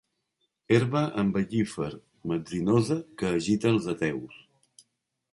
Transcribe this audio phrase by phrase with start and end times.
[0.75, 1.89] Herba embel·lífer
[2.31, 4.41] metzinosa que agita els ateus.